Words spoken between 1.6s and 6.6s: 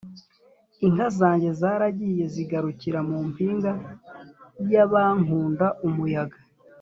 zaragiye zigarukira mu mpinga y'abankunda-Umuyaga.